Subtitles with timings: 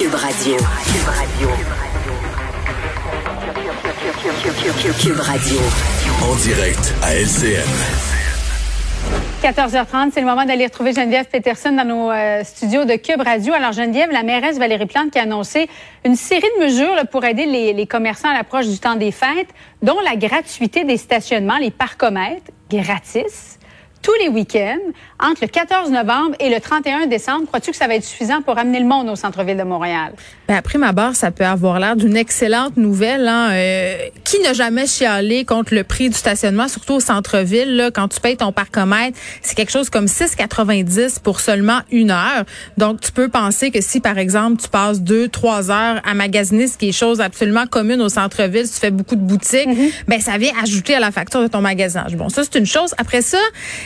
[0.00, 0.56] Cube Radio.
[0.56, 1.48] Cube Radio.
[4.98, 5.60] Cube Radio.
[6.22, 7.68] En direct à LCN.
[9.42, 13.52] 14h30, c'est le moment d'aller retrouver Geneviève Peterson dans nos euh, studios de Cube Radio.
[13.52, 15.68] Alors Geneviève, la mairesse Valérie Plante qui a annoncé
[16.06, 19.12] une série de mesures là, pour aider les, les commerçants à l'approche du temps des
[19.12, 19.50] fêtes,
[19.82, 23.59] dont la gratuité des stationnements, les parcomètres, gratis
[24.02, 24.78] tous les week-ends
[25.18, 27.46] entre le 14 novembre et le 31 décembre.
[27.46, 30.14] Crois-tu que ça va être suffisant pour amener le monde au centre-ville de Montréal?
[30.50, 33.28] Ben, après ma barre, ça peut avoir l'air d'une excellente nouvelle.
[33.28, 33.50] Hein?
[33.52, 38.08] Euh, qui n'a jamais chialé contre le prix du stationnement, surtout au centre-ville, là, quand
[38.08, 42.44] tu payes ton parcomètre, c'est quelque chose comme 6,90 pour seulement une heure.
[42.78, 46.66] Donc, tu peux penser que si, par exemple, tu passes deux, trois heures à magasiner,
[46.66, 49.68] ce qui est chose absolument commune au centre-ville, si tu fais beaucoup de boutiques,
[50.08, 52.16] ben ça vient ajouter à la facture de ton magasinage.
[52.16, 52.92] Bon, ça, c'est une chose.
[52.98, 53.38] Après ça,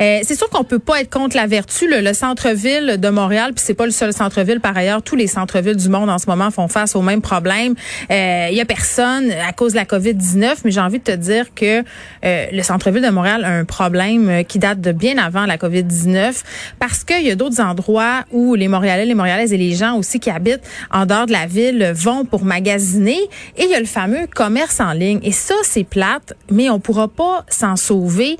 [0.00, 1.86] euh, c'est sûr qu'on peut pas être contre la vertu.
[1.86, 2.00] là.
[2.00, 5.02] Le centre-ville de Montréal, puis c'est pas le seul centre-ville par ailleurs.
[5.02, 7.74] Tous les centres-villes du monde en ce moment font face au même problème.
[8.10, 11.54] Il y a personne à cause de la COVID-19, mais j'ai envie de te dire
[11.54, 11.82] que
[12.24, 15.56] euh, le centre-ville de Montréal a un problème euh, qui date de bien avant la
[15.56, 16.42] COVID-19
[16.78, 20.20] parce qu'il y a d'autres endroits où les Montréalais, les Montréalaises et les gens aussi
[20.20, 23.18] qui habitent en dehors de la ville vont pour magasiner.
[23.56, 25.20] Et il y a le fameux commerce en ligne.
[25.22, 28.36] Et ça, c'est plate, mais on pourra pas s'en sauver.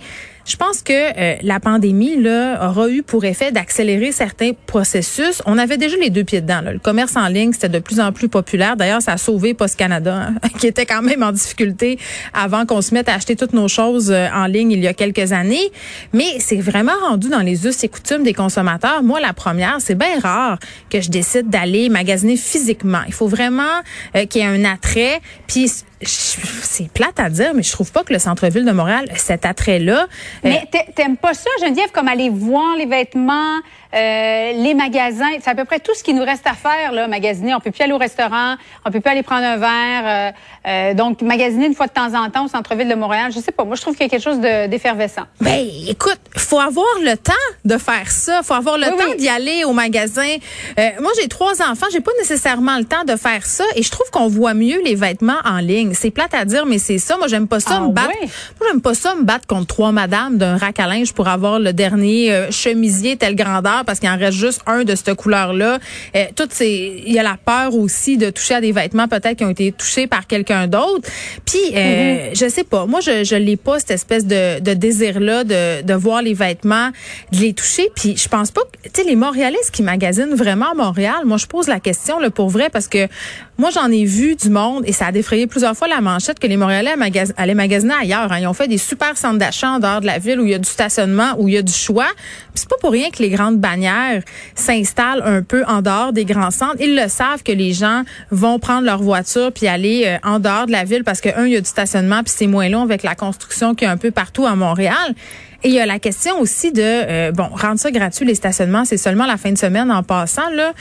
[0.47, 5.43] Je pense que euh, la pandémie là aura eu pour effet d'accélérer certains processus.
[5.45, 6.61] On avait déjà les deux pieds dedans.
[6.61, 6.73] là.
[6.73, 8.77] Le commerce en ligne, c'était de plus en plus populaire.
[8.77, 11.99] D'ailleurs, ça a sauvé Post Canada, hein, qui était quand même en difficulté
[12.33, 14.95] avant qu'on se mette à acheter toutes nos choses euh, en ligne il y a
[14.95, 15.73] quelques années.
[16.13, 19.03] Mais c'est vraiment rendu dans les us et coutumes des consommateurs.
[19.03, 23.01] Moi, la première, c'est bien rare que je décide d'aller magasiner physiquement.
[23.09, 23.63] Il faut vraiment
[24.15, 25.21] euh, qu'il y ait un attrait.
[25.49, 29.47] Puis c'est plate à dire, mais je trouve pas que le centre-ville de Montréal cet
[29.47, 30.07] attrait-là.
[30.45, 33.57] Mais t'a- t'aimes pas ça, Geneviève, comme aller voir les vêtements,
[33.95, 35.31] euh, les magasins?
[35.41, 37.55] C'est à peu près tout ce qui nous reste à faire, là, magasiner.
[37.55, 40.03] On peut plus aller au restaurant, on peut plus aller prendre un verre.
[40.05, 40.33] euh,
[40.69, 43.53] euh, donc, magasiner une fois de temps en temps au centre-ville de Montréal, je sais
[43.53, 43.65] pas.
[43.65, 45.23] Moi, je trouve qu'il y a quelque chose de- d'effervescent.
[45.41, 47.33] Ben, écoute, faut avoir le temps
[47.65, 48.43] de faire ça.
[48.43, 49.17] Faut avoir le Oui, temps oui.
[49.17, 50.27] d'y aller au magasin.
[50.79, 51.87] Euh, moi, j'ai trois enfants.
[51.93, 53.65] J'ai pas nécessairement le temps de faire ça.
[53.77, 55.93] Et je trouve qu'on voit mieux les vêtements en ligne.
[55.95, 57.17] C'est plate à dire, mais c'est ça.
[57.17, 58.11] Moi, j'aime pas ça Ah me battre.
[58.21, 58.29] oui?
[58.61, 61.59] Moi, j'aime pas ça me battre contre trois madames d'un rack à linge pour avoir
[61.59, 65.79] le dernier euh, chemisier telle grandeur parce qu'il en reste juste un de cette couleur-là.
[66.15, 69.37] Euh, toutes ces, il y a la peur aussi de toucher à des vêtements peut-être
[69.39, 71.09] qui ont été touchés par quelqu'un d'autre.
[71.45, 72.87] Puis, euh, je sais pas.
[72.87, 76.91] Moi, je, je l'ai pas cette espèce de, de désir-là de, de voir les vêtements,
[77.33, 77.91] de les toucher.
[77.95, 81.23] Puis, je pense pas que, tu sais, les Montréalais qui magasinent vraiment à Montréal.
[81.25, 83.09] Moi, je pose la question là pour vrai parce que
[83.59, 86.47] moi, j'en ai vu du monde et ça a défrayé plusieurs fois la manchette que
[86.47, 88.31] les Montréalais magas- allaient magasiner ailleurs.
[88.33, 88.39] hein.
[88.41, 90.55] Ils ont fait des super centres d'achat en dehors de la ville où il y
[90.55, 92.09] a du stationnement, où il y a du choix.
[92.55, 94.23] C'est pas pour rien que les grandes bannières
[94.55, 96.77] s'installent un peu en dehors des grands centres.
[96.81, 100.67] Ils le savent que les gens vont prendre leur voiture puis aller euh, en dehors
[100.67, 102.83] de la ville parce que un, il y a du stationnement puis c'est moins long
[102.83, 105.15] avec la construction qu'il y a un peu partout à Montréal.
[105.63, 108.85] Et il y a la question aussi de euh, bon rendre ça gratuit les stationnements,
[108.85, 110.73] c'est seulement la fin de semaine en passant là.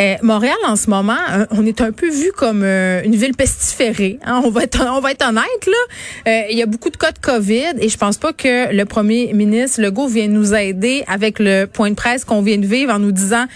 [0.00, 3.34] Euh, Montréal en ce moment, euh, on est un peu vu comme euh, une ville
[3.34, 4.18] pestiférée.
[4.24, 4.42] hein.
[4.44, 6.30] On va être on va être honnête là.
[6.30, 8.84] Euh, il y a beaucoup de cas de Covid et je pense pas que le
[8.84, 12.92] premier ministre Legault vienne nous aider avec le point de presse qu'on vient de vivre
[12.92, 13.46] en nous disant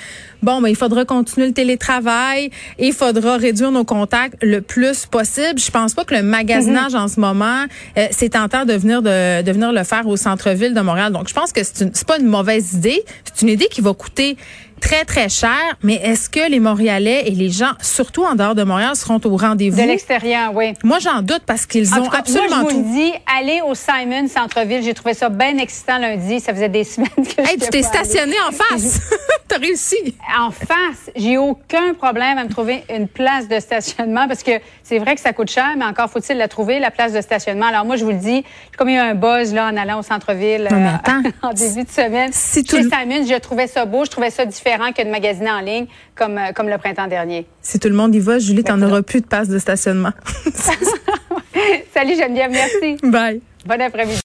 [0.44, 5.06] Bon, mais il faudra continuer le télétravail et il faudra réduire nos contacts le plus
[5.06, 5.59] possible.
[5.59, 7.65] Je pense pas que le magasinage en ce moment,
[7.97, 11.12] euh, c'est tentant de venir de, de venir le faire au centre-ville de Montréal.
[11.15, 13.03] Donc, je pense que c'est pas une mauvaise idée.
[13.25, 14.37] C'est une idée qui va coûter
[14.82, 15.59] très, très cher.
[15.82, 19.37] Mais est-ce que les Montréalais et les gens, surtout en dehors de Montréal, seront au
[19.38, 19.81] rendez-vous?
[19.81, 20.75] De l'extérieur, oui.
[20.85, 22.88] Moi, j'en doute parce qu'ils ont cas, absolument moi, je vous tout.
[22.88, 26.38] le dis, aller au Simon Centre-Ville, j'ai trouvé ça bien excitant lundi.
[26.40, 29.00] Ça faisait des semaines que Hey, je tu t'es stationné en face.
[29.54, 29.96] T'as réussi.
[30.36, 34.50] En face, j'ai aucun problème à me trouver une place de stationnement parce que
[34.82, 37.66] c'est vrai que ça coûte cher, mais encore faut-il la trouver, la place de stationnement.
[37.66, 40.02] Alors moi, je vous le dis, j'ai comme eu un buzz là en allant au
[40.02, 42.30] centre-ville euh, en début de semaine.
[42.32, 45.86] Si Chez je trouvais ça beau, je trouvais ça différent que de magasiner en ligne
[46.16, 47.46] comme, euh, comme le printemps dernier.
[47.62, 50.12] Si tout le monde y va, Julie, t'en auras plus de passe de stationnement.
[51.94, 52.96] Salut Geneviève, merci.
[53.04, 53.40] Bye.
[53.66, 54.20] Bon après-midi.